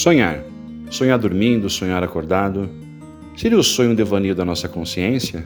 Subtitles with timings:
[0.00, 0.42] Sonhar.
[0.90, 2.70] Sonhar dormindo, sonhar acordado.
[3.36, 5.44] Seria o sonho um devaneio da nossa consciência?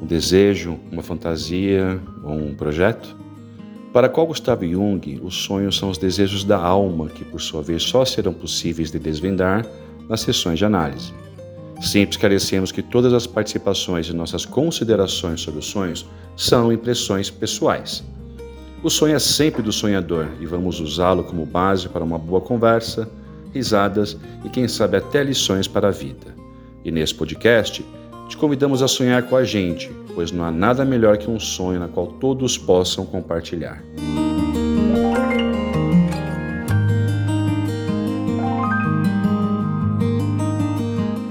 [0.00, 3.14] Um desejo, uma fantasia ou um projeto?
[3.92, 7.82] Para Carl Gustav Jung, os sonhos são os desejos da alma que, por sua vez,
[7.82, 9.66] só serão possíveis de desvendar
[10.08, 11.12] nas sessões de análise.
[11.82, 18.02] Sempre esclarecemos que todas as participações e nossas considerações sobre os sonhos são impressões pessoais.
[18.82, 23.06] O sonho é sempre do sonhador e vamos usá-lo como base para uma boa conversa,
[23.56, 26.34] risadas e, quem sabe, até lições para a vida.
[26.84, 27.84] E nesse podcast,
[28.28, 31.80] te convidamos a sonhar com a gente, pois não há nada melhor que um sonho
[31.80, 33.82] na qual todos possam compartilhar.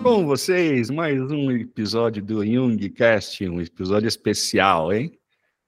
[0.01, 5.11] Com vocês, mais um episódio do Jungcast, um episódio especial, hein?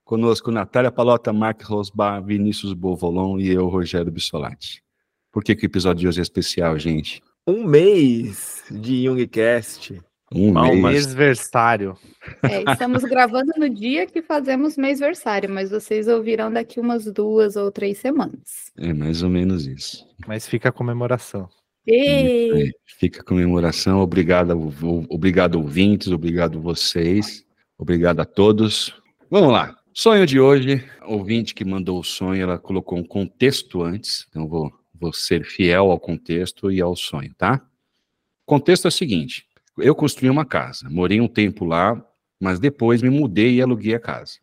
[0.06, 4.87] Conosco Natália Palota, Mark Rosbar, Vinícius Bovolon e eu, Rogério Bissolati.
[5.38, 7.22] Por que, que o episódio de hoje é especial, gente?
[7.46, 10.02] Um mês de Jungcast.
[10.34, 11.06] Um mês.
[11.06, 11.96] Mêsversário.
[12.42, 17.72] É, estamos gravando no dia que fazemos mêsversário, mas vocês ouvirão daqui umas duas ou
[17.72, 18.72] três semanas.
[18.80, 20.08] É mais ou menos isso.
[20.28, 21.48] Mas fica a comemoração.
[21.86, 22.70] E...
[22.70, 24.00] É, fica a comemoração.
[24.00, 24.58] Obrigado,
[25.08, 27.46] obrigado ouvintes, obrigado vocês,
[27.78, 28.92] obrigado a todos.
[29.30, 29.78] Vamos lá.
[29.94, 34.72] Sonho de hoje, ouvinte que mandou o sonho, ela colocou um contexto antes, então vou,
[35.00, 37.62] vou ser fiel ao contexto e ao sonho, tá?
[38.45, 42.03] O contexto é o seguinte: eu construí uma casa, morei um tempo lá,
[42.40, 44.40] mas depois me mudei e aluguei a casa.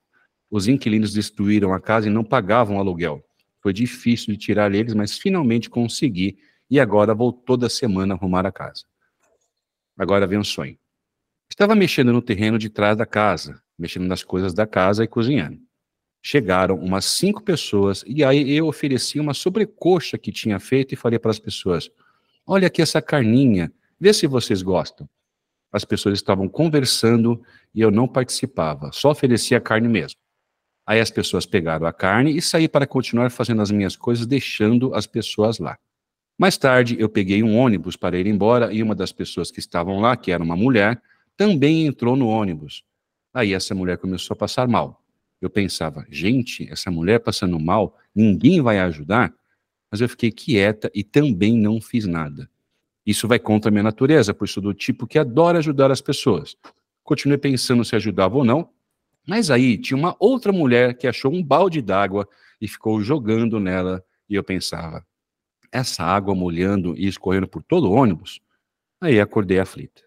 [0.50, 3.24] Os inquilinos destruíram a casa e não pagavam aluguel.
[3.60, 6.38] Foi difícil de tirar eles, mas finalmente consegui
[6.70, 8.84] e agora vou toda semana arrumar a casa.
[9.96, 10.78] Agora vem um sonho.
[11.50, 15.58] Estava mexendo no terreno de trás da casa, mexendo nas coisas da casa e cozinhando.
[16.26, 21.18] Chegaram umas cinco pessoas e aí eu ofereci uma sobrecoxa que tinha feito e falei
[21.18, 21.90] para as pessoas:
[22.46, 25.08] Olha aqui essa carninha, vê se vocês gostam
[25.74, 27.42] as pessoas estavam conversando
[27.74, 30.20] e eu não participava, só oferecia carne mesmo.
[30.86, 34.94] Aí as pessoas pegaram a carne e saí para continuar fazendo as minhas coisas, deixando
[34.94, 35.76] as pessoas lá.
[36.38, 39.98] Mais tarde, eu peguei um ônibus para ir embora e uma das pessoas que estavam
[39.98, 41.02] lá, que era uma mulher,
[41.36, 42.84] também entrou no ônibus.
[43.32, 45.03] Aí essa mulher começou a passar mal.
[45.44, 49.30] Eu pensava, gente, essa mulher passando mal, ninguém vai ajudar?
[49.90, 52.48] Mas eu fiquei quieta e também não fiz nada.
[53.04, 56.56] Isso vai contra a minha natureza, pois sou do tipo que adora ajudar as pessoas.
[57.02, 58.70] Continuei pensando se ajudava ou não,
[59.28, 62.26] mas aí tinha uma outra mulher que achou um balde d'água
[62.58, 65.04] e ficou jogando nela, e eu pensava,
[65.70, 68.40] essa água molhando e escorrendo por todo o ônibus?
[68.98, 70.00] Aí acordei aflita.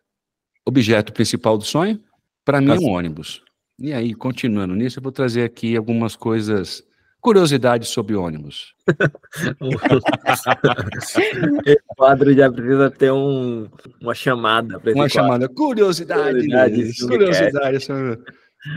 [0.65, 2.03] Objeto principal do sonho?
[2.43, 3.43] Para mim é um ônibus.
[3.79, 6.85] E aí, continuando nisso, eu vou trazer aqui algumas coisas
[7.19, 8.75] Curiosidades sobre ônibus.
[11.65, 13.67] Esse quadro já precisa ter um,
[14.01, 14.81] uma chamada.
[14.95, 15.49] Uma chamada.
[15.49, 16.45] Curiosidades.
[16.45, 17.01] Curiosidades.
[17.01, 18.17] Curiosidades sobre...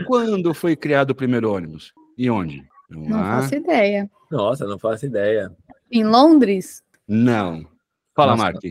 [0.05, 1.93] Quando foi criado o primeiro ônibus?
[2.17, 2.61] E onde?
[2.89, 3.41] Vamos não lá.
[3.41, 4.11] faço ideia.
[4.29, 5.49] Nossa, não faço ideia.
[5.89, 6.83] Em Londres?
[7.07, 7.65] Não.
[8.15, 8.61] Fala, Mark.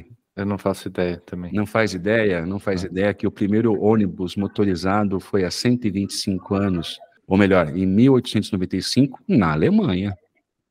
[0.43, 1.53] Eu não faço ideia também.
[1.53, 2.45] Não faz ideia?
[2.45, 2.91] Não faz não.
[2.91, 6.99] ideia que o primeiro ônibus motorizado foi há 125 anos
[7.31, 10.19] ou melhor, em 1895, na Alemanha.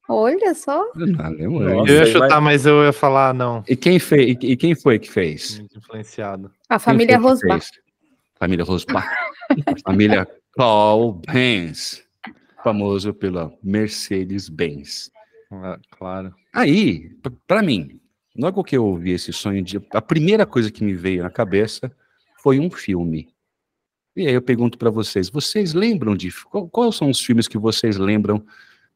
[0.09, 0.91] Olha só.
[0.93, 1.75] Na Alemanha.
[1.75, 3.63] Nossa, eu ia chutar, mas eu ia falar não.
[3.65, 5.57] E quem, fez, e quem foi que fez?
[5.57, 6.51] Muito influenciado.
[6.67, 7.65] A família Rosbach.
[8.37, 9.07] Família Rosbach.
[9.85, 12.03] família Paul Benz,
[12.61, 15.09] famoso pela Mercedes-Benz.
[15.49, 16.35] Ah, claro.
[16.53, 17.09] Aí,
[17.47, 18.01] para mim,
[18.39, 21.91] logo que eu ouvi esse sonho, de, a primeira coisa que me veio na cabeça
[22.41, 23.27] foi um filme.
[24.15, 27.57] E aí eu pergunto para vocês, vocês lembram de qual, quais são os filmes que
[27.57, 28.43] vocês lembram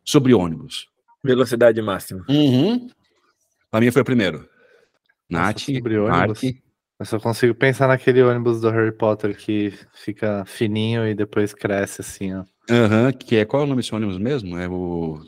[0.03, 0.87] sobre ônibus?
[1.23, 2.25] Velocidade máxima.
[2.29, 2.89] Uhum.
[3.69, 4.47] Para mim foi o primeiro.
[5.29, 6.41] Nath, sobre ônibus.
[6.41, 6.57] Mark.
[6.99, 12.01] Eu só consigo pensar naquele ônibus do Harry Potter que fica fininho e depois cresce
[12.01, 12.45] assim, ó.
[12.69, 14.57] Aham, uhum, que é qual é o nome desse ônibus mesmo?
[14.57, 15.19] É o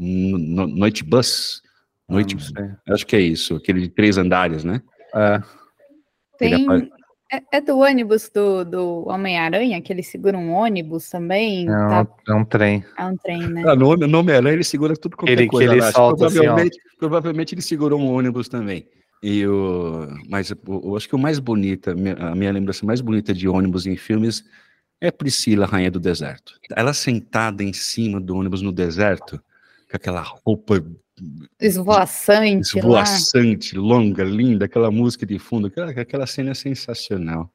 [0.00, 1.62] no, Noite Bus.
[2.08, 4.80] Noite, ah, acho que é isso, aquele de três andares, né?
[5.14, 5.42] É.
[6.38, 6.66] Tem,
[7.30, 11.68] é, é, do ônibus do, do Homem-Aranha, que ele segura um ônibus também?
[11.68, 12.08] É, tá...
[12.28, 12.82] é um trem.
[12.96, 13.64] É um trem, né?
[13.66, 15.70] Ah, no, no Homem-Aranha ele segura tudo quanto ele, coisa.
[15.70, 18.88] Que ele solta provavelmente, assim, provavelmente ele segurou um ônibus também.
[19.22, 23.34] E o, mas eu, eu acho que o mais bonita, a minha lembrança mais bonita
[23.34, 24.42] de ônibus em filmes
[24.98, 26.54] é Priscila, Rainha do Deserto.
[26.74, 29.36] Ela sentada em cima do ônibus no deserto,
[29.90, 30.82] com aquela roupa
[31.60, 32.78] Esvoaçante.
[32.78, 33.82] Esvoaçante, lá.
[33.82, 37.50] longa, linda, aquela música de fundo, aquela, aquela cena é sensacional.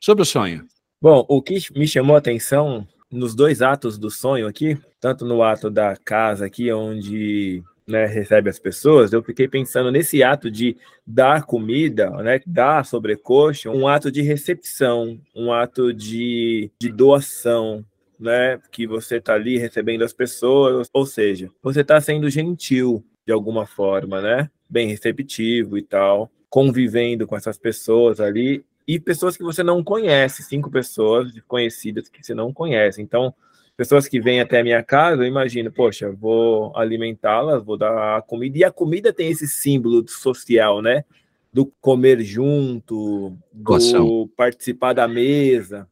[0.00, 0.66] Sobre o sonho.
[1.00, 5.42] Bom, o que me chamou a atenção nos dois atos do sonho aqui, tanto no
[5.42, 10.76] ato da casa aqui, onde né, recebe as pessoas, eu fiquei pensando nesse ato de
[11.06, 17.84] dar comida, né, dar sobrecoxa, um ato de recepção, um ato de, de doação,
[18.20, 23.32] né, que você está ali recebendo as pessoas, ou seja, você está sendo gentil de
[23.32, 29.42] alguma forma, né, bem receptivo e tal, convivendo com essas pessoas ali e pessoas que
[29.42, 33.00] você não conhece, cinco pessoas conhecidas que você não conhece.
[33.00, 33.32] Então,
[33.76, 38.58] pessoas que vêm até a minha casa, eu imagino, poxa, vou alimentá-las, vou dar comida,
[38.58, 41.04] e a comida tem esse símbolo social, né?
[41.52, 45.88] Do comer junto, do participar da mesa.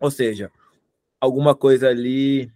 [0.00, 0.50] Ou seja,
[1.22, 2.50] alguma coisa ali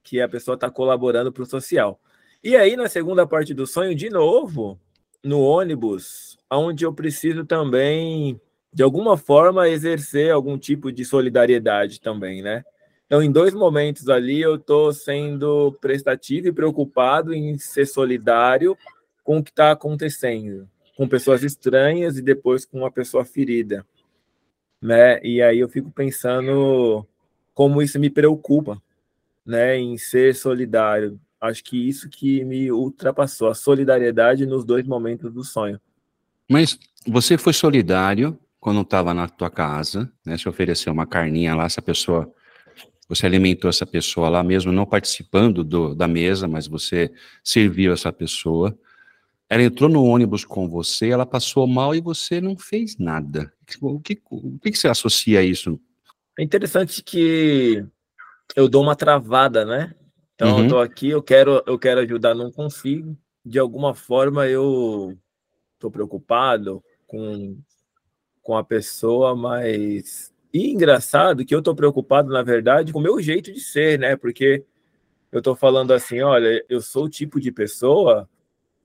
[0.00, 2.00] que a pessoa está colaborando para o social.
[2.42, 4.78] E aí, na segunda parte do sonho, de novo,
[5.24, 8.40] no ônibus, onde eu preciso também,
[8.72, 12.64] de alguma forma, exercer algum tipo de solidariedade também, né?
[13.06, 18.78] Então, em dois momentos ali, eu estou sendo prestativo e preocupado em ser solidário
[19.24, 23.84] com o que está acontecendo, com pessoas estranhas e depois com uma pessoa ferida,
[24.80, 25.20] né?
[25.24, 27.04] E aí eu fico pensando
[27.54, 28.80] como isso me preocupa,
[29.44, 29.78] né?
[29.78, 31.20] Em ser solidário.
[31.40, 35.80] Acho que isso que me ultrapassou, a solidariedade nos dois momentos do sonho.
[36.48, 40.38] Mas você foi solidário quando estava na tua casa, né?
[40.38, 42.32] Se ofereceu uma carninha lá, essa pessoa
[43.08, 47.12] você alimentou essa pessoa lá mesmo, não participando do, da mesa, mas você
[47.44, 48.74] serviu essa pessoa.
[49.50, 53.52] Ela entrou no ônibus com você, ela passou mal e você não fez nada.
[53.82, 55.78] O que, o que você associa a isso?
[56.38, 57.84] É interessante que
[58.56, 59.94] eu dou uma travada, né?
[60.34, 60.64] Então uhum.
[60.64, 63.16] eu tô aqui, eu quero, eu quero ajudar, não consigo.
[63.44, 65.16] De alguma forma eu
[65.78, 67.58] tô preocupado com,
[68.42, 73.20] com a pessoa, mas e engraçado que eu tô preocupado, na verdade, com o meu
[73.20, 74.16] jeito de ser, né?
[74.16, 74.64] Porque
[75.30, 78.28] eu tô falando assim, olha, eu sou o tipo de pessoa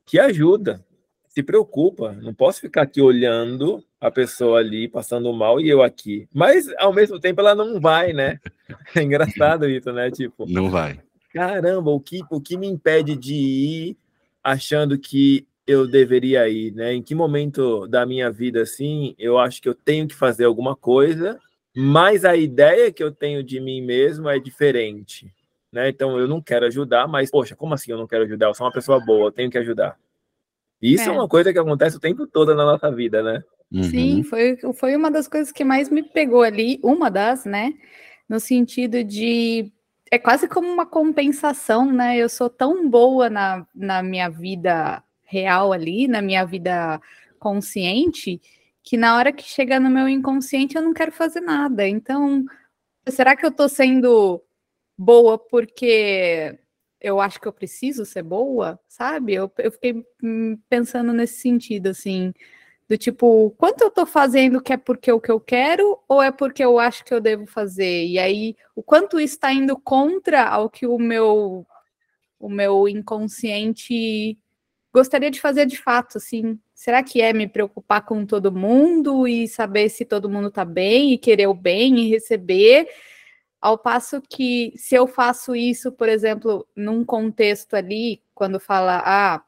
[0.06, 0.86] que ajuda,
[1.28, 2.14] se preocupa.
[2.14, 6.28] Não posso ficar aqui olhando a pessoa ali passando mal e eu aqui.
[6.34, 8.40] Mas ao mesmo tempo ela não vai, né?
[8.96, 10.12] É engraçado isso, né?
[10.12, 11.00] Tipo, não vai.
[11.34, 13.98] Caramba, o que o que me impede de ir
[14.44, 16.94] achando que eu deveria ir, né?
[16.94, 20.76] Em que momento da minha vida assim, eu acho que eu tenho que fazer alguma
[20.76, 21.40] coisa
[21.80, 25.32] mas a ideia que eu tenho de mim mesmo é diferente.
[25.72, 25.90] Né?
[25.90, 28.48] Então eu não quero ajudar, mas, poxa, como assim eu não quero ajudar?
[28.48, 29.96] Eu sou uma pessoa boa, eu tenho que ajudar.
[30.82, 31.08] E isso é.
[31.10, 33.44] é uma coisa que acontece o tempo todo na nossa vida, né?
[33.72, 33.84] Uhum.
[33.84, 37.74] Sim, foi, foi uma das coisas que mais me pegou ali, uma das, né?
[38.28, 39.72] No sentido de.
[40.10, 42.18] É quase como uma compensação, né?
[42.18, 47.02] Eu sou tão boa na, na minha vida real ali, na minha vida
[47.40, 48.42] consciente,
[48.82, 51.86] que na hora que chega no meu inconsciente eu não quero fazer nada.
[51.86, 52.46] Então,
[53.10, 54.42] será que eu estou sendo
[54.98, 56.58] boa porque
[57.02, 59.34] eu acho que eu preciso ser boa, sabe?
[59.34, 62.34] Eu, eu fiquei hum, pensando nesse sentido, assim,
[62.90, 66.22] do tipo, quanto eu estou fazendo que é porque é o que eu quero ou
[66.22, 68.06] é porque eu acho que eu devo fazer?
[68.08, 71.66] E aí, o quanto está indo contra ao que o meu
[72.40, 74.38] o meu inconsciente
[74.94, 76.60] gostaria de fazer de fato, assim.
[76.74, 81.14] Será que é me preocupar com todo mundo e saber se todo mundo tá bem
[81.14, 82.88] e querer o bem e receber?
[83.62, 89.44] Ao passo que se eu faço isso, por exemplo, num contexto ali, quando fala, ah,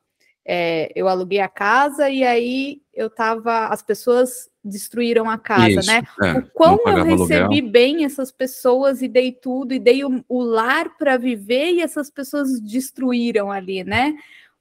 [0.52, 5.92] é, eu aluguei a casa e aí eu tava, as pessoas destruíram a casa, isso,
[5.92, 6.02] né?
[6.24, 7.72] É, o quão eu recebi aluguel.
[7.72, 12.10] bem essas pessoas e dei tudo e dei o, o lar para viver e essas
[12.10, 14.16] pessoas destruíram ali, né?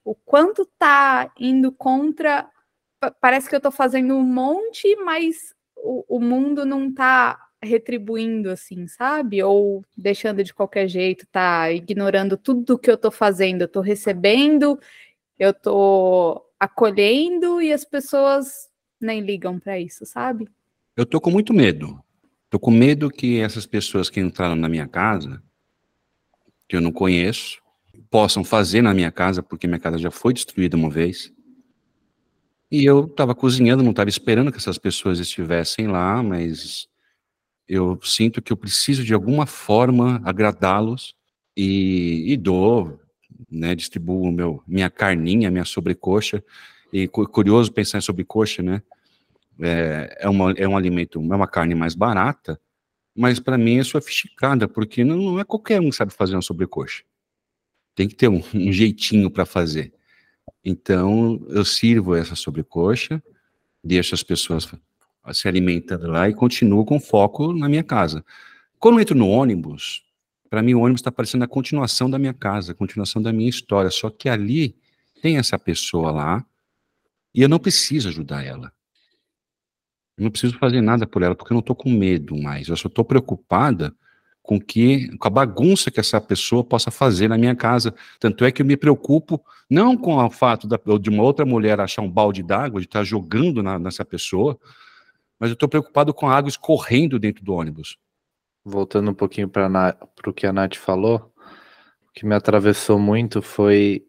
[0.09, 2.49] o quanto tá indo contra.
[3.21, 8.87] Parece que eu tô fazendo um monte, mas o, o mundo não tá retribuindo assim,
[8.87, 9.43] sabe?
[9.43, 13.61] Ou deixando de qualquer jeito, tá ignorando tudo que eu tô fazendo.
[13.61, 14.79] Eu tô recebendo,
[15.39, 18.69] eu tô acolhendo e as pessoas
[18.99, 20.47] nem ligam para isso, sabe?
[20.95, 22.03] Eu tô com muito medo.
[22.49, 25.41] Tô com medo que essas pessoas que entraram na minha casa,
[26.67, 27.61] que eu não conheço,
[28.09, 31.31] possam fazer na minha casa, porque minha casa já foi destruída uma vez.
[32.71, 36.87] E eu estava cozinhando, não estava esperando que essas pessoas estivessem lá, mas
[37.67, 41.15] eu sinto que eu preciso de alguma forma agradá-los
[41.55, 42.98] e, e, dou,
[43.49, 46.43] né, distribuo meu, minha carninha, minha sobrecoxa.
[46.91, 48.81] E curioso pensar em sobrecoxa, né?
[49.61, 52.59] É, é, uma, é um alimento, é uma carne mais barata,
[53.15, 56.41] mas para mim é sofisticada, porque não, não é qualquer um que sabe fazer uma
[56.41, 57.03] sobrecoxa
[57.99, 59.93] tem que ter um, um jeitinho para fazer.
[60.63, 63.21] Então, eu sirvo essa sobrecoxa,
[63.83, 64.69] deixo as pessoas
[65.33, 68.23] se alimentando lá e continuo com foco na minha casa.
[68.79, 70.03] Quando entro no ônibus,
[70.49, 73.49] para mim o ônibus está parecendo a continuação da minha casa, a continuação da minha
[73.49, 74.75] história, só que ali
[75.21, 76.45] tem essa pessoa lá
[77.33, 78.71] e eu não preciso ajudar ela.
[80.17, 82.67] Eu não preciso fazer nada por ela, porque eu não estou com medo mais.
[82.67, 83.95] Eu só estou preocupada
[84.41, 87.93] com que com a bagunça que essa pessoa possa fazer na minha casa.
[88.19, 89.39] Tanto é que eu me preocupo
[89.69, 93.03] não com o fato da, de uma outra mulher achar um balde d'água, de estar
[93.03, 94.59] jogando na, nessa pessoa,
[95.39, 97.97] mas eu estou preocupado com a água escorrendo dentro do ônibus.
[98.69, 99.97] Voltando um pouquinho para
[100.27, 101.33] o que a Nath falou,
[102.07, 104.05] o que me atravessou muito foi,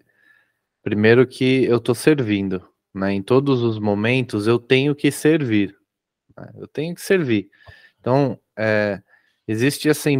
[0.82, 2.62] primeiro, que eu estou servindo.
[2.94, 3.14] Né?
[3.14, 5.74] Em todos os momentos eu tenho que servir.
[6.36, 6.52] Né?
[6.56, 7.48] Eu tenho que servir.
[7.98, 9.02] Então, é,
[9.48, 10.10] existe essa,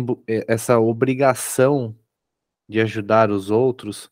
[0.49, 1.95] essa obrigação
[2.67, 4.11] de ajudar os outros,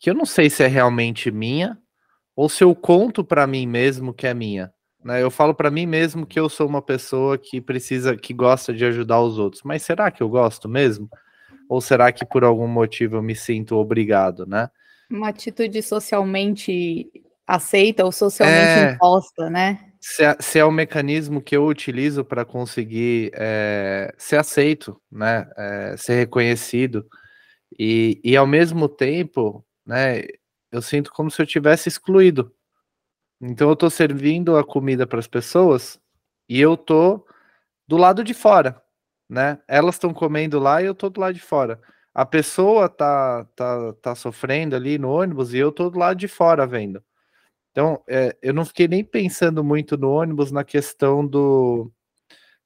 [0.00, 1.78] que eu não sei se é realmente minha
[2.34, 4.72] ou se eu conto para mim mesmo que é minha.
[5.04, 5.22] Né?
[5.22, 8.84] Eu falo para mim mesmo que eu sou uma pessoa que precisa, que gosta de
[8.84, 11.08] ajudar os outros, mas será que eu gosto mesmo?
[11.68, 14.70] Ou será que por algum motivo eu me sinto obrigado, né?
[15.10, 17.10] Uma atitude socialmente
[17.46, 18.92] aceita ou socialmente é...
[18.92, 19.88] imposta, né?
[20.00, 25.48] se é, se é o mecanismo que eu utilizo para conseguir é, ser aceito, né,
[25.56, 27.06] é, ser reconhecido
[27.78, 30.22] e, e ao mesmo tempo, né,
[30.70, 32.52] eu sinto como se eu tivesse excluído.
[33.40, 36.00] Então eu estou servindo a comida para as pessoas
[36.48, 37.24] e eu tô
[37.86, 38.82] do lado de fora,
[39.28, 39.60] né?
[39.68, 41.80] Elas estão comendo lá e eu tô do lado de fora.
[42.14, 46.28] A pessoa tá, tá, tá sofrendo ali no ônibus e eu tô do lado de
[46.28, 47.02] fora vendo.
[47.72, 51.92] Então, é, eu não fiquei nem pensando muito no ônibus na questão do,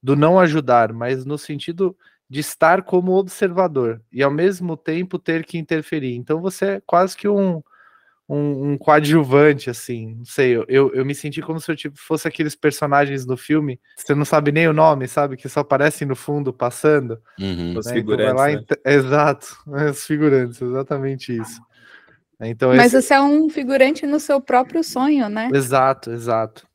[0.03, 1.97] do não ajudar, mas no sentido
[2.31, 6.17] de estar como observador e ao mesmo tempo ter que interferir.
[6.17, 7.63] Então, você é quase que um,
[8.29, 10.15] um, um coadjuvante, assim.
[10.19, 13.81] Não sei, eu, eu me senti como se eu tipo, fosse aqueles personagens do filme,
[13.97, 15.37] você não sabe nem o nome, sabe?
[15.37, 17.21] Que só aparecem no fundo passando.
[17.39, 17.77] Uhum.
[17.77, 17.93] Os né?
[17.93, 18.63] figurantes.
[18.63, 18.95] Então, né?
[18.95, 19.57] Exato,
[19.91, 21.61] os figurantes, exatamente isso.
[22.41, 23.07] Então, Mas esse...
[23.07, 25.49] você é um figurante no seu próprio sonho, né?
[25.53, 26.67] Exato, exato.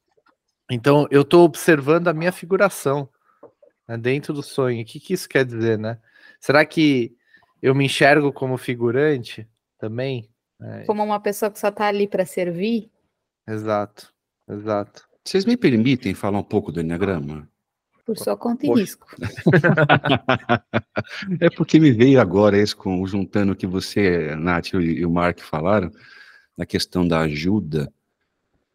[0.70, 3.10] Então eu estou observando a minha figuração
[3.88, 4.82] né, dentro do sonho.
[4.82, 5.98] O que, que isso quer dizer, né?
[6.40, 7.16] Será que
[7.62, 10.30] eu me enxergo como figurante também?
[10.62, 10.84] É...
[10.86, 12.90] Como uma pessoa que só está ali para servir?
[13.48, 14.14] Exato,
[14.50, 15.08] exato.
[15.24, 17.50] Vocês me permitem falar um pouco do Enneagrama?
[18.06, 19.06] Por sua conta e risco.
[21.42, 25.42] é porque me veio agora esse, com, juntando o que você, Nath e, o Mark
[25.42, 25.92] falaram,
[26.56, 27.92] na questão da ajuda,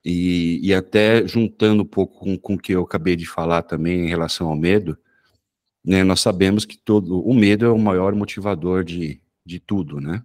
[0.04, 4.04] e, e até juntando um pouco com, com o que eu acabei de falar também
[4.04, 4.98] em relação ao medo,
[5.84, 10.22] né, nós sabemos que todo o medo é o maior motivador de, de tudo, né?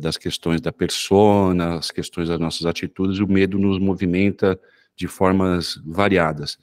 [0.00, 4.58] Das questões da persona, as questões das nossas atitudes, o medo nos movimenta
[4.96, 6.58] de formas variadas.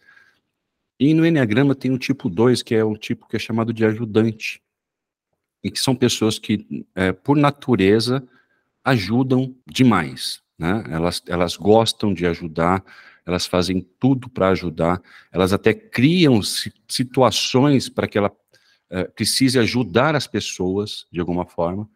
[0.99, 3.85] E no Enneagrama tem o tipo 2, que é o tipo que é chamado de
[3.85, 4.61] ajudante,
[5.63, 8.27] e que são pessoas que, é, por natureza,
[8.83, 10.41] ajudam demais.
[10.57, 10.83] Né?
[10.89, 12.83] Elas, elas gostam de ajudar,
[13.25, 15.01] elas fazem tudo para ajudar,
[15.31, 16.41] elas até criam
[16.87, 18.31] situações para que ela
[18.89, 21.89] é, precise ajudar as pessoas de alguma forma,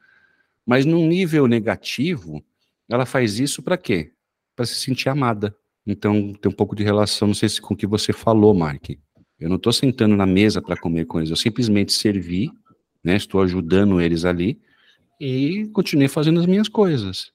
[0.65, 2.43] mas num nível negativo,
[2.89, 4.11] ela faz isso para quê?
[4.55, 5.55] Para se sentir amada.
[5.85, 8.89] Então, tem um pouco de relação, não sei se com o que você falou, Mark.
[9.39, 12.49] Eu não estou sentando na mesa para comer com eles, eu simplesmente servi,
[13.03, 14.59] né, estou ajudando eles ali
[15.19, 17.31] e continuei fazendo as minhas coisas.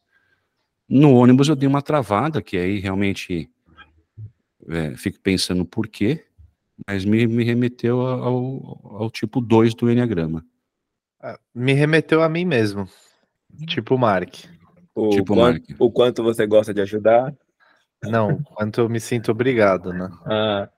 [0.88, 3.48] No ônibus eu dei uma travada, que aí realmente
[4.68, 6.24] é, fico pensando por quê,
[6.86, 10.44] mas me, me remeteu ao, ao tipo 2 do Enneagrama.
[11.20, 12.88] Ah, me remeteu a mim mesmo,
[13.66, 14.34] tipo Mark.
[14.94, 15.76] O, tipo quanto, Mark.
[15.78, 17.34] o quanto você gosta de ajudar,
[18.02, 20.10] não, quanto eu me sinto obrigado, né?
[20.24, 20.68] Ah,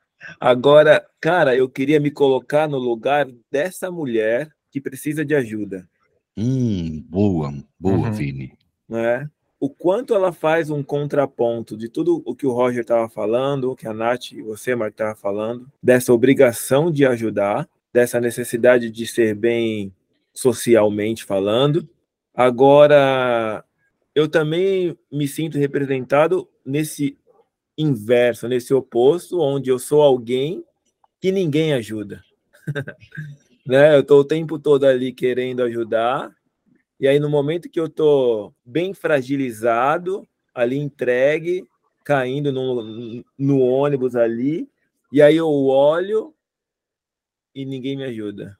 [0.40, 5.88] agora, cara, eu queria me colocar no lugar dessa mulher que precisa de ajuda.
[6.36, 8.12] Hum, boa, boa, uhum.
[8.12, 8.52] Vini.
[8.88, 9.28] Né?
[9.60, 13.86] O quanto ela faz um contraponto de tudo o que o Roger estava falando, que
[13.86, 19.36] a Nath e você, Mark, estava falando, dessa obrigação de ajudar, dessa necessidade de ser
[19.36, 19.94] bem
[20.34, 21.88] socialmente falando.
[22.34, 23.64] Agora,
[24.14, 27.18] eu também me sinto representado nesse
[27.76, 30.64] inverso, nesse oposto, onde eu sou alguém
[31.20, 32.22] que ninguém ajuda.
[33.66, 33.94] né?
[33.94, 36.34] Eu estou o tempo todo ali querendo ajudar,
[36.98, 41.66] e aí no momento que eu estou bem fragilizado, ali entregue,
[42.04, 44.68] caindo no, no ônibus ali,
[45.12, 46.34] e aí eu olho
[47.54, 48.58] e ninguém me ajuda.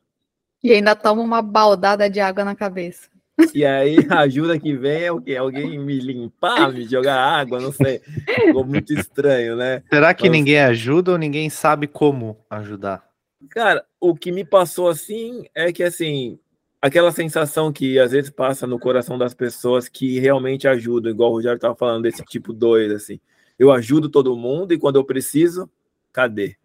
[0.63, 3.12] E ainda toma uma baldada de água na cabeça.
[3.55, 5.37] E aí a ajuda que vem é o quê?
[5.37, 8.01] Alguém me limpar, me jogar água, não sei.
[8.45, 9.83] Ficou muito estranho, né?
[9.93, 10.33] Será que Mas...
[10.33, 13.05] ninguém ajuda ou ninguém sabe como ajudar?
[13.51, 16.39] Cara, o que me passou assim é que assim,
[16.81, 21.35] aquela sensação que às vezes passa no coração das pessoas que realmente ajudam, igual o
[21.35, 23.21] Rogério estava falando desse tipo 2, assim.
[23.59, 25.71] Eu ajudo todo mundo e quando eu preciso,
[26.13, 26.57] cadê?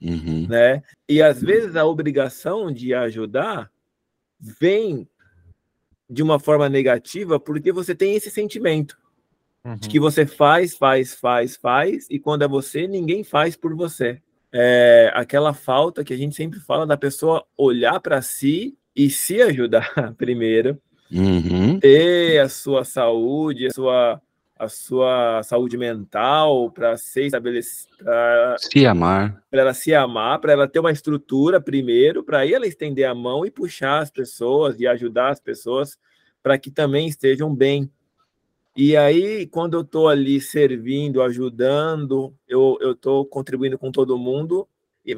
[0.00, 0.46] Uhum.
[0.48, 0.82] Né?
[1.08, 3.70] E às vezes a obrigação de ajudar
[4.40, 5.08] vem
[6.10, 8.98] de uma forma negativa porque você tem esse sentimento
[9.64, 9.76] Uhum.
[9.76, 14.18] de que você faz, faz, faz, faz e quando é você, ninguém faz por você.
[14.52, 19.40] É aquela falta que a gente sempre fala da pessoa olhar para si e se
[19.42, 20.78] ajudar primeiro,
[21.12, 21.78] Uhum.
[21.78, 24.20] ter a sua saúde, a sua,
[24.60, 29.42] a sua saúde mental para ser estabelecida, para Se amar.
[29.50, 33.50] ela se amar, para ela ter uma estrutura primeiro, para ela estender a mão e
[33.50, 35.98] puxar as pessoas e ajudar as pessoas
[36.42, 37.90] para que também estejam bem.
[38.76, 44.68] E aí, quando eu estou ali servindo, ajudando, eu estou contribuindo com todo mundo,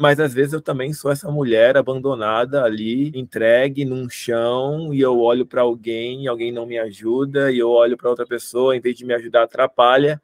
[0.00, 5.18] mas às vezes eu também sou essa mulher abandonada ali, entregue num chão, e eu
[5.18, 8.80] olho para alguém, e alguém não me ajuda, e eu olho para outra pessoa, em
[8.80, 10.22] vez de me ajudar, atrapalha.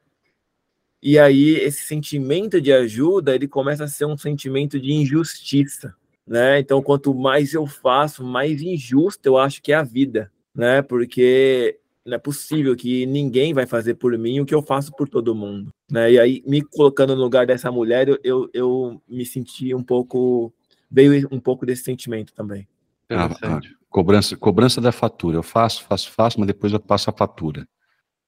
[1.01, 5.95] E aí esse sentimento de ajuda, ele começa a ser um sentimento de injustiça,
[6.27, 6.59] né?
[6.59, 10.81] Então, quanto mais eu faço, mais injusta eu acho que é a vida, né?
[10.81, 15.07] Porque não é possível que ninguém vai fazer por mim o que eu faço por
[15.07, 16.11] todo mundo, né?
[16.11, 20.51] E aí, me colocando no lugar dessa mulher, eu, eu, eu me senti um pouco,
[20.89, 22.67] veio um pouco desse sentimento também.
[23.09, 23.77] Ah, Interessante.
[23.89, 25.37] Cobrança, cobrança da fatura.
[25.37, 27.67] Eu faço, faço, faço, mas depois eu passo a fatura.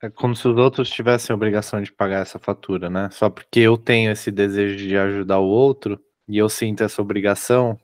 [0.02, 3.10] É como se os outros tivessem a obrigação de pagar essa fatura, né?
[3.12, 7.78] Só porque eu tenho esse desejo de ajudar o outro e eu sinto essa obrigação,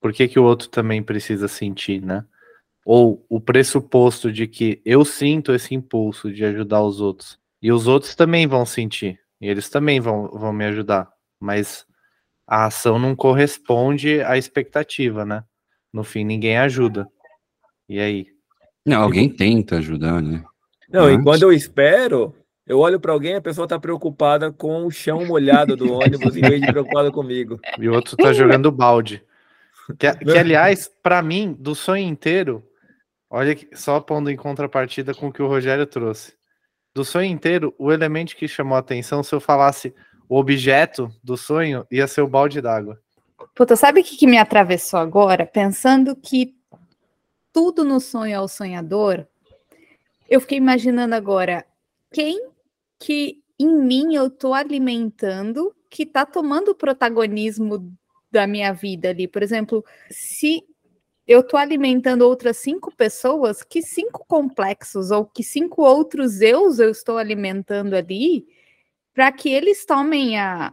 [0.00, 2.24] por que, que o outro também precisa sentir, né?
[2.92, 7.86] Ou o pressuposto de que eu sinto esse impulso de ajudar os outros e os
[7.86, 11.86] outros também vão sentir, e eles também vão, vão me ajudar, mas
[12.44, 15.44] a ação não corresponde à expectativa, né?
[15.92, 17.06] No fim, ninguém ajuda.
[17.88, 18.26] E aí?
[18.84, 20.42] Não, alguém tenta ajudar, né?
[20.88, 22.34] Não, e quando eu espero,
[22.66, 26.40] eu olho para alguém, a pessoa está preocupada com o chão molhado do ônibus em
[26.40, 27.60] vez de preocupada comigo.
[27.78, 29.22] E o outro tá jogando balde.
[29.96, 32.64] Que, que, aliás, pra mim, do sonho inteiro,
[33.30, 36.34] olha que- só pondo em contrapartida com o que o Rogério trouxe.
[36.92, 39.94] Do sonho inteiro, o elemento que chamou a atenção, se eu falasse
[40.28, 43.00] o objeto do sonho, ia ser o balde d'água.
[43.54, 45.46] Puta, sabe o que, que me atravessou agora?
[45.46, 46.54] Pensando que
[47.52, 49.26] tudo no sonho é o sonhador,
[50.28, 51.64] eu fiquei imaginando agora
[52.12, 52.48] quem
[52.98, 57.92] que em mim eu tô alimentando que tá tomando o protagonismo
[58.30, 59.26] da minha vida ali.
[59.26, 60.62] Por exemplo, se
[61.26, 66.90] eu tô alimentando outras cinco pessoas, que cinco complexos ou que cinco outros eus eu
[66.90, 68.46] estou alimentando ali
[69.14, 70.72] para que eles tomem a,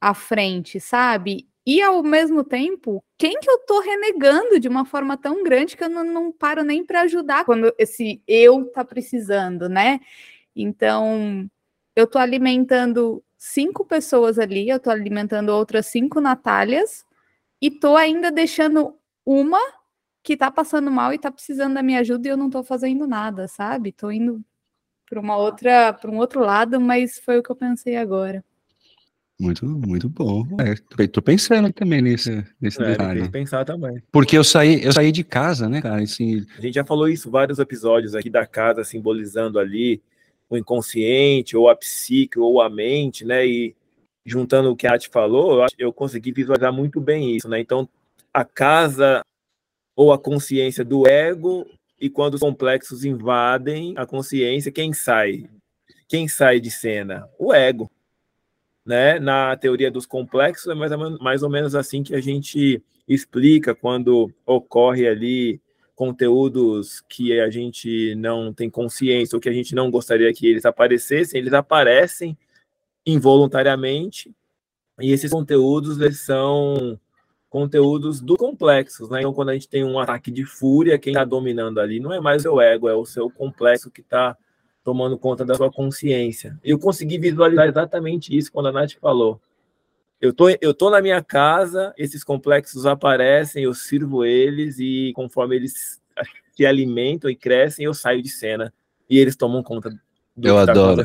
[0.00, 1.48] a frente, sabe?
[1.66, 5.84] E ao mesmo tempo, quem que eu tô renegando de uma forma tão grande que
[5.84, 10.00] eu não, não paro nem para ajudar quando esse eu tá precisando, né?
[10.56, 11.46] Então,
[11.94, 17.04] eu tô alimentando cinco pessoas ali, eu tô alimentando outras cinco Natálias
[17.60, 19.60] e tô ainda deixando uma
[20.28, 23.06] que tá passando mal e tá precisando da minha ajuda e eu não tô fazendo
[23.06, 23.92] nada, sabe?
[23.92, 24.44] Tô indo
[25.08, 28.44] para uma outra, para um outro lado, mas foi o que eu pensei agora.
[29.40, 30.46] Muito, muito bom.
[30.60, 33.20] É, tô- tô pensando também nesse, nesse É, detalhe.
[33.20, 34.02] fez pensar também.
[34.12, 36.02] Porque eu saí, eu saí de casa, né, cara?
[36.02, 40.02] Assim, A gente já falou isso em vários episódios aqui da casa, simbolizando ali
[40.50, 43.46] o inconsciente, ou a psique, ou a mente, né?
[43.46, 43.74] E
[44.26, 47.58] juntando o que a Nath falou, eu, acho- eu consegui visualizar muito bem isso, né?
[47.58, 47.88] Então,
[48.34, 49.22] a casa
[49.98, 51.66] ou a consciência do ego,
[52.00, 55.50] e quando os complexos invadem a consciência, quem sai?
[56.06, 57.28] Quem sai de cena?
[57.36, 57.90] O ego.
[58.86, 59.18] Né?
[59.18, 62.80] Na teoria dos complexos, é mais ou, menos, mais ou menos assim que a gente
[63.08, 65.60] explica quando ocorre ali
[65.96, 70.64] conteúdos que a gente não tem consciência ou que a gente não gostaria que eles
[70.64, 72.38] aparecessem, eles aparecem
[73.04, 74.32] involuntariamente
[75.00, 77.00] e esses conteúdos eles são
[77.48, 79.20] conteúdos do complexos, né?
[79.20, 82.20] Então, quando a gente tem um ataque de fúria, quem está dominando ali não é
[82.20, 84.36] mais o ego, é o seu complexo que está
[84.84, 86.58] tomando conta da sua consciência.
[86.62, 89.40] Eu consegui visualizar exatamente isso quando a Nath falou.
[90.20, 95.56] Eu tô, eu tô na minha casa, esses complexos aparecem, eu sirvo eles e conforme
[95.56, 96.00] eles
[96.52, 98.72] se alimentam e crescem, eu saio de cena
[99.08, 99.90] e eles tomam conta
[100.42, 101.02] Eu tá adoro.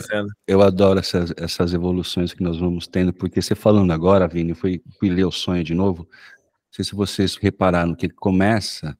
[0.48, 4.56] eu adoro essas, essas evoluções que nós vamos tendo, porque você falando agora, Vini, eu
[4.56, 6.04] fui, fui ler o sonho de novo.
[6.04, 8.98] Não sei se vocês repararam que ele começa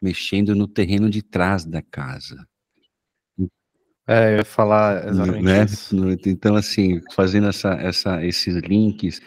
[0.00, 2.46] mexendo no terreno de trás da casa.
[4.06, 5.64] É, eu ia falar exatamente né?
[5.64, 5.96] isso.
[6.26, 9.20] Então, assim, fazendo essa, essa, esses links,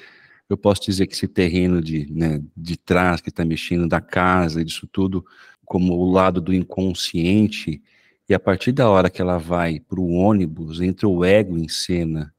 [0.50, 4.64] eu posso dizer que esse terreno de, né, de trás que está mexendo da casa,
[4.64, 5.26] disso tudo,
[5.66, 7.82] como o lado do inconsciente,
[8.30, 11.68] e a partir da hora que ela vai para o ônibus, entra o ego em
[11.68, 12.32] cena.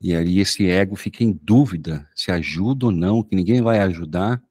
[0.00, 4.42] E aí esse ego fica em dúvida se ajuda ou não, que ninguém vai ajudar,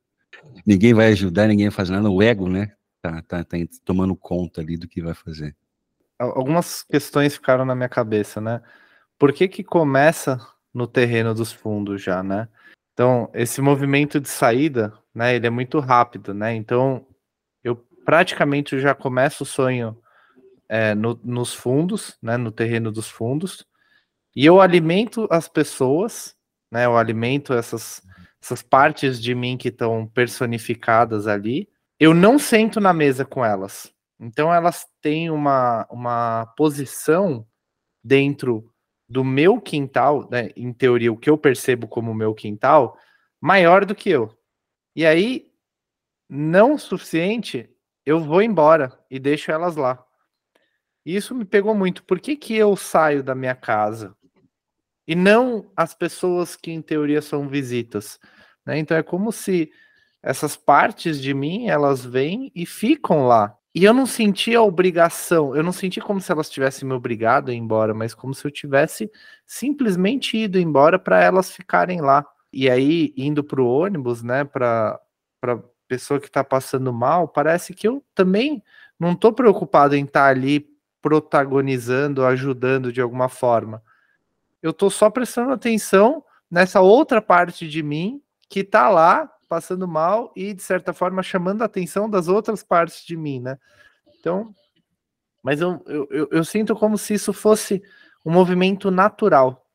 [0.65, 2.09] ninguém vai ajudar, ninguém vai fazer nada.
[2.09, 2.71] O ego, né,
[3.01, 5.53] tá, tá, tá tomando conta ali do que vai fazer.
[6.17, 8.61] Algumas questões ficaram na minha cabeça, né?
[9.17, 10.39] Por que que começa
[10.73, 12.47] no terreno dos fundos já, né?
[12.93, 16.53] Então, esse movimento de saída, né, ele é muito rápido, né?
[16.53, 17.05] Então,
[17.61, 17.75] eu
[18.05, 19.97] praticamente já começo o sonho
[20.69, 23.67] é, no, nos fundos, né, no terreno dos fundos,
[24.35, 26.35] e eu alimento as pessoas,
[26.71, 26.85] né?
[26.85, 28.01] Eu alimento essas,
[28.41, 31.67] essas partes de mim que estão personificadas ali.
[31.99, 33.93] Eu não sento na mesa com elas.
[34.19, 37.45] Então, elas têm uma, uma posição
[38.03, 38.71] dentro
[39.07, 42.97] do meu quintal, né, em teoria, o que eu percebo como meu quintal,
[43.41, 44.37] maior do que eu.
[44.95, 45.51] E aí,
[46.29, 47.69] não suficiente,
[48.05, 50.05] eu vou embora e deixo elas lá.
[51.05, 52.03] Isso me pegou muito.
[52.03, 54.15] Por que, que eu saio da minha casa?
[55.07, 58.19] E não as pessoas que, em teoria, são visitas.
[58.65, 58.77] Né?
[58.77, 59.71] Então, é como se
[60.21, 63.55] essas partes de mim, elas vêm e ficam lá.
[63.73, 67.49] E eu não senti a obrigação, eu não senti como se elas tivessem me obrigado
[67.49, 69.09] a ir embora, mas como se eu tivesse
[69.45, 72.25] simplesmente ido embora para elas ficarem lá.
[72.51, 74.99] E aí, indo para o ônibus, né, para
[75.87, 78.63] pessoa que está passando mal, parece que eu também
[78.99, 80.67] não estou preocupado em estar tá ali
[81.01, 83.81] protagonizando, ajudando de alguma forma.
[84.61, 90.31] Eu estou só prestando atenção nessa outra parte de mim que está lá passando mal
[90.35, 93.57] e, de certa forma, chamando a atenção das outras partes de mim, né?
[94.19, 94.53] Então,
[95.41, 97.81] mas eu, eu, eu sinto como se isso fosse
[98.25, 99.65] um movimento natural,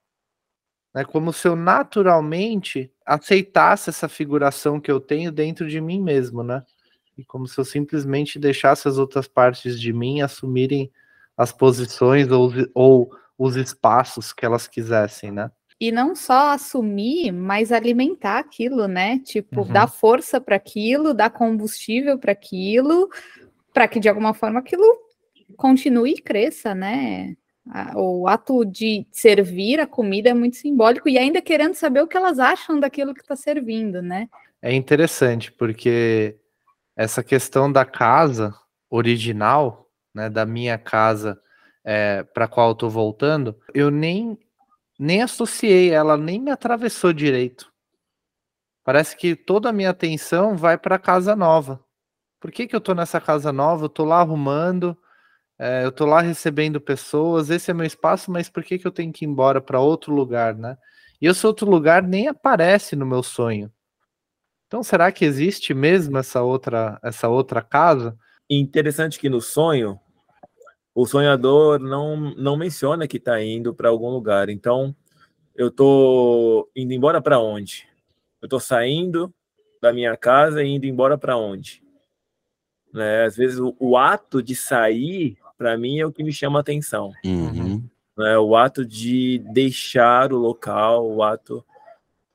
[0.95, 1.05] né?
[1.05, 6.63] Como se eu naturalmente aceitasse essa figuração que eu tenho dentro de mim mesmo, né?
[7.17, 10.91] E como se eu simplesmente deixasse as outras partes de mim assumirem
[11.37, 15.51] as posições ou, ou os espaços que elas quisessem, né?
[15.81, 19.18] E não só assumir, mas alimentar aquilo, né?
[19.18, 19.73] Tipo, uhum.
[19.73, 23.09] dar força para aquilo, dar combustível para aquilo,
[23.73, 24.85] para que de alguma forma aquilo
[25.57, 27.37] continue e cresça, né?
[27.97, 32.16] O ato de servir a comida é muito simbólico e ainda querendo saber o que
[32.16, 34.29] elas acham daquilo que está servindo, né?
[34.61, 36.37] É interessante porque
[36.97, 38.55] essa questão da casa
[38.88, 39.84] original,
[40.14, 41.40] né, da minha casa
[41.85, 44.38] é, para qual eu tô voltando, eu nem
[44.98, 47.72] nem associei ela, nem me atravessou direito.
[48.85, 51.85] Parece que toda a minha atenção vai para a casa nova.
[52.40, 53.87] Por que, que eu tô nessa casa nova?
[53.87, 54.96] Eu tô lá arrumando,
[55.59, 58.92] é, eu tô lá recebendo pessoas, esse é meu espaço, mas por que, que eu
[58.92, 60.77] tenho que ir embora para outro lugar, né?
[61.20, 63.72] E esse outro lugar nem aparece no meu sonho.
[64.66, 68.16] Então, será que existe mesmo essa outra, essa outra casa?
[68.50, 69.98] Interessante que no sonho
[70.94, 74.48] o sonhador não, não menciona que está indo para algum lugar.
[74.48, 74.94] Então,
[75.54, 77.88] eu estou indo embora para onde?
[78.40, 79.35] Eu estou saindo
[79.83, 81.83] da minha casa e indo embora para onde?
[82.92, 83.24] Né?
[83.24, 87.12] Às vezes, o, o ato de sair, para mim, é o que me chama atenção.
[87.24, 87.83] Uhum.
[88.16, 88.38] Né?
[88.38, 91.64] O ato de deixar o local, o ato.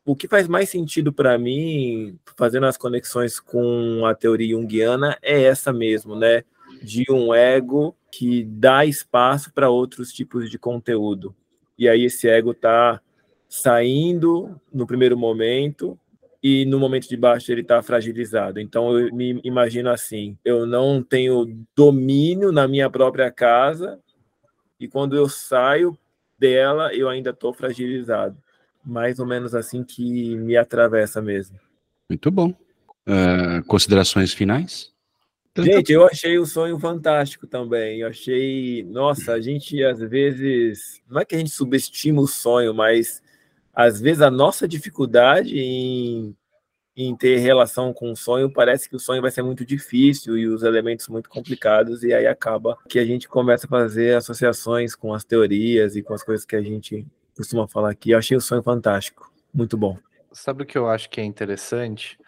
[0.06, 5.44] O que faz mais sentido para mim, fazendo as conexões com a teoria junguiana, é
[5.44, 6.44] essa mesmo, né?
[6.82, 11.36] De um ego que dá espaço para outros tipos de conteúdo.
[11.78, 13.02] E aí esse ego está
[13.48, 15.98] saindo no primeiro momento
[16.42, 18.60] e no momento de baixo ele está fragilizado.
[18.60, 24.00] Então eu me imagino assim: eu não tenho domínio na minha própria casa
[24.80, 25.98] e quando eu saio
[26.38, 28.38] dela eu ainda estou fragilizado.
[28.86, 31.60] Mais ou menos assim que me atravessa mesmo.
[32.10, 32.54] Muito bom.
[33.08, 34.94] Uh, considerações finais?
[35.58, 38.02] Gente, eu achei o sonho fantástico também.
[38.02, 42.74] Eu achei, nossa, a gente às vezes, não é que a gente subestima o sonho,
[42.74, 43.22] mas
[43.74, 46.36] às vezes a nossa dificuldade em,
[46.96, 50.48] em ter relação com o sonho parece que o sonho vai ser muito difícil e
[50.48, 55.14] os elementos muito complicados, e aí acaba que a gente começa a fazer associações com
[55.14, 58.12] as teorias e com as coisas que a gente costuma falar aqui.
[58.12, 59.98] Eu achei o sonho fantástico, muito bom.
[60.32, 62.20] Sabe o que eu acho que é interessante?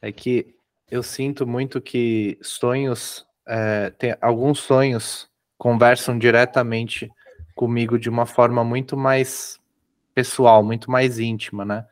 [0.00, 0.54] É que
[0.90, 7.10] eu sinto muito que sonhos, é, tem, alguns sonhos conversam diretamente
[7.54, 9.60] comigo de uma forma muito mais
[10.14, 11.86] pessoal, muito mais íntima, né?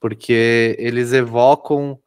[0.00, 1.98] Porque eles evocam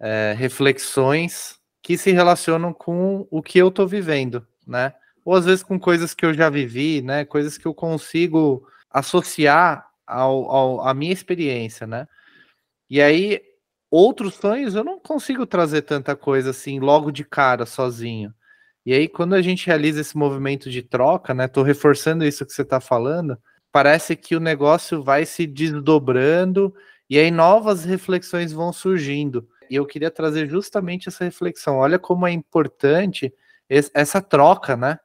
[0.00, 4.94] é, reflexões que se relacionam com o que eu tô vivendo, né?
[5.24, 7.24] Ou às vezes com coisas que eu já vivi, né?
[7.24, 12.08] Coisas que eu consigo associar ao, ao, à minha experiência, né?
[12.88, 13.42] E aí
[13.90, 18.32] outros sonhos eu não consigo trazer tanta coisa assim logo de cara sozinho.
[18.84, 21.46] E aí, quando a gente realiza esse movimento de troca, né?
[21.46, 23.38] Tô reforçando isso que você está falando,
[23.70, 26.74] parece que o negócio vai se desdobrando
[27.08, 29.46] e aí novas reflexões vão surgindo.
[29.70, 31.76] E eu queria trazer justamente essa reflexão.
[31.76, 33.32] Olha como é importante
[33.68, 34.98] essa troca, né?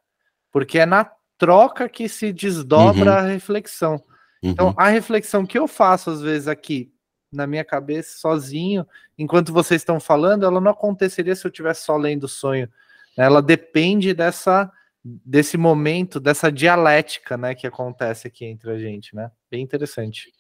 [0.52, 3.18] Porque é na troca que se desdobra uhum.
[3.18, 4.02] a reflexão.
[4.42, 4.74] Então, uhum.
[4.78, 6.92] a reflexão que eu faço às vezes aqui
[7.34, 8.86] na minha cabeça sozinho,
[9.18, 12.70] enquanto vocês estão falando, ela não aconteceria se eu estivesse só lendo o sonho.
[13.18, 14.72] Ela depende dessa
[15.04, 19.30] desse momento, dessa dialética, né, que acontece aqui entre a gente, né?
[19.52, 20.32] Bem interessante.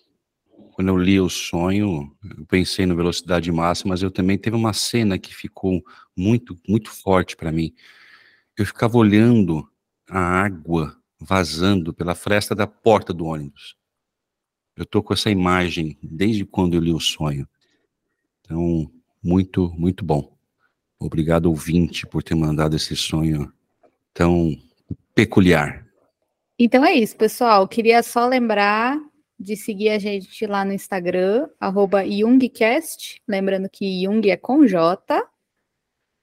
[0.71, 4.71] Quando eu li o sonho, eu pensei no velocidade máxima, mas eu também teve uma
[4.71, 5.84] cena que ficou
[6.15, 7.73] muito, muito forte para mim.
[8.58, 9.67] Eu ficava olhando
[10.10, 13.75] a água vazando pela fresta da porta do ônibus.
[14.75, 17.47] Eu tô com essa imagem desde quando eu li o sonho.
[18.41, 18.89] Então,
[19.23, 20.36] muito, muito bom.
[20.99, 23.51] Obrigado, ouvinte, por ter mandado esse sonho
[24.13, 24.55] tão
[25.13, 25.86] peculiar.
[26.57, 27.67] Então é isso, pessoal.
[27.67, 28.99] Queria só lembrar
[29.39, 33.21] de seguir a gente lá no Instagram, arroba Jungcast.
[33.27, 35.27] Lembrando que Jung é com J.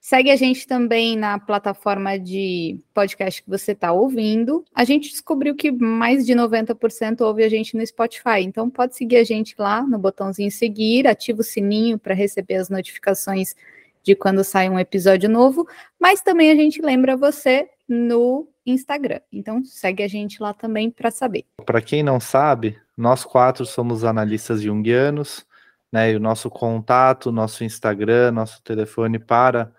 [0.03, 4.65] Segue a gente também na plataforma de podcast que você está ouvindo.
[4.73, 9.17] A gente descobriu que mais de 90% ouve a gente no Spotify, então pode seguir
[9.17, 13.55] a gente lá no botãozinho seguir, ativa o sininho para receber as notificações
[14.01, 15.67] de quando sai um episódio novo,
[15.99, 19.19] mas também a gente lembra você no Instagram.
[19.31, 21.45] Então segue a gente lá também para saber.
[21.63, 25.45] Para quem não sabe, nós quatro somos analistas junguianos,
[25.91, 26.11] né?
[26.11, 29.71] E o nosso contato, nosso Instagram, nosso telefone para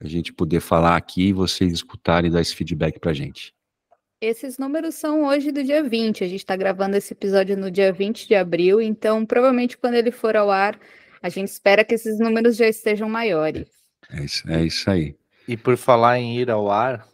[0.00, 3.52] a gente poder falar aqui e vocês escutarem e dar esse feedback para a gente.
[4.20, 6.24] Esses números são hoje do dia 20.
[6.24, 10.10] A gente está gravando esse episódio no dia 20 de abril, então provavelmente quando ele
[10.10, 10.78] for ao ar,
[11.22, 13.68] a gente espera que esses números já estejam maiores.
[14.10, 15.16] É isso, é isso aí.
[15.46, 17.06] E por falar em ir ao ar,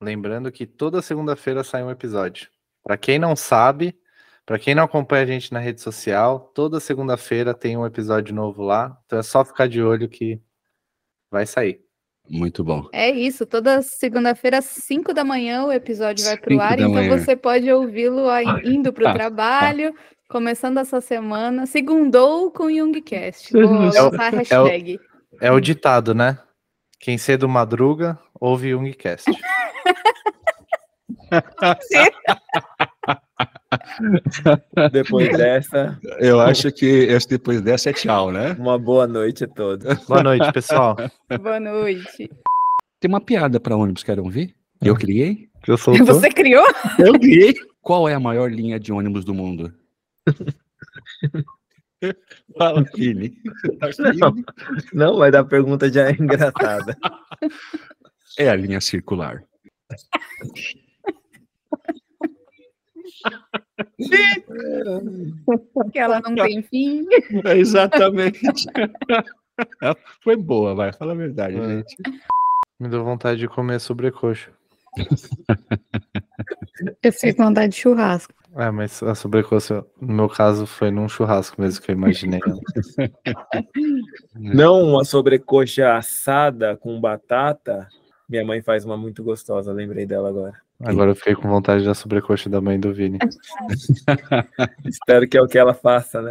[0.00, 2.48] lembrando que toda segunda-feira sai um episódio.
[2.82, 3.98] Para quem não sabe,
[4.46, 8.62] para quem não acompanha a gente na rede social, toda segunda-feira tem um episódio novo
[8.62, 8.98] lá.
[9.04, 10.40] Então é só ficar de olho que
[11.30, 11.84] vai sair.
[12.28, 12.88] Muito bom.
[12.92, 16.92] É isso, toda segunda-feira, às 5 da manhã, o episódio vai para o ar, então
[16.92, 17.18] manhã.
[17.18, 18.26] você pode ouvi-lo
[18.64, 19.94] indo para o trabalho,
[20.28, 23.50] Começando essa semana, segundou com Jungcast.
[23.50, 25.00] Vou lançar a hashtag.
[25.40, 26.38] É o, é o ditado, né?
[27.00, 29.24] Quem cedo madruga, ouve Jungcast.
[34.92, 35.98] depois dessa.
[36.18, 38.52] Eu acho que depois dessa é tchau, né?
[38.58, 39.86] Uma boa noite a todos.
[40.06, 40.96] Boa noite, pessoal.
[41.40, 42.30] Boa noite.
[43.00, 44.54] Tem uma piada para ônibus, querem ouvir?
[44.82, 45.48] Eu criei?
[45.66, 46.66] Eu Você criou?
[46.98, 47.54] Eu criei.
[47.82, 49.72] Qual é a maior linha de ônibus do mundo?
[52.56, 53.34] Fala, Fili.
[54.18, 54.34] Não,
[54.92, 56.96] não, mas a pergunta já é engraçada.
[58.38, 59.42] É a linha circular.
[65.92, 67.06] Que ela não tem fim.
[67.44, 68.40] É exatamente.
[70.22, 71.68] Foi boa, vai, fala a verdade, é.
[71.68, 71.96] gente.
[72.78, 74.50] Me deu vontade de comer sobrecoxa.
[77.02, 78.32] Eu fiquei com vontade de churrasco.
[78.56, 82.40] É, mas a sobrecoxa, no meu caso, foi num churrasco mesmo que eu imaginei.
[84.34, 87.88] Não uma sobrecoxa assada com batata.
[88.28, 90.60] Minha mãe faz uma muito gostosa, lembrei dela agora.
[90.80, 93.18] Agora eu fiquei com vontade da sobrecoxa da mãe do Vini.
[94.86, 96.30] Espero que é o que ela faça, né?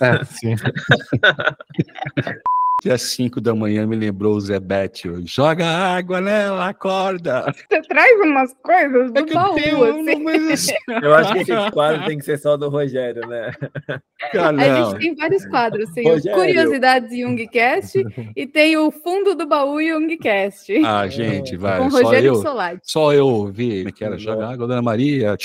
[0.00, 0.56] É, sim.
[2.80, 5.20] Dia 5 da manhã me lembrou o Zé Bétio.
[5.26, 7.52] Joga água nela, acorda.
[7.52, 10.72] Você traz umas coisas do É que eu baú, tenho assim.
[11.02, 13.50] Eu acho que esse quadro tem que ser só do Rogério, né?
[14.30, 16.38] Cara, A gente tem vários quadros, tem o Rogério.
[16.38, 18.04] Curiosidades Jungcast
[18.36, 20.72] e tem o Fundo do Baú Jungcast.
[20.86, 21.78] Ah, gente, vai.
[21.78, 22.80] com Só Rogério eu, Solati.
[22.84, 24.16] só eu ouvi como é que era.
[24.16, 25.36] Joga água, Dona Maria.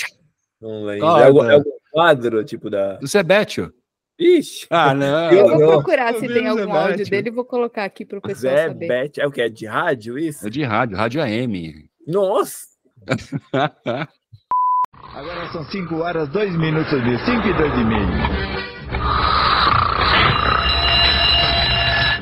[0.61, 1.07] Não lembro.
[1.07, 2.99] É algum, é algum quadro, tipo da.
[3.01, 3.73] O Zé Bétio.
[4.23, 4.67] Ixi!
[4.69, 5.31] Ah, não.
[5.31, 5.67] Eu vou não.
[5.69, 7.09] procurar se tem algum áudio Beth.
[7.09, 8.87] dele e vou colocar aqui pro pessoal Zé saber.
[8.87, 9.21] Bete.
[9.21, 9.41] É o que?
[9.41, 10.47] É de rádio isso?
[10.47, 11.85] É de rádio, rádio AM.
[12.07, 12.67] Nossa!
[15.13, 17.19] Agora são 5 horas, 2 minutos e meio.
[17.19, 18.07] 5 e 2 e meio.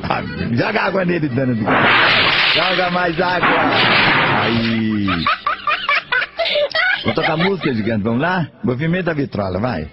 [0.04, 1.54] Ah, Joga água nele, dano.
[2.54, 3.48] Joga mais água.
[4.42, 5.06] Aí.
[7.04, 8.02] Vou tocar música, gigante.
[8.04, 8.48] Vamos lá?
[8.62, 9.88] Movimento da vitrola, vai.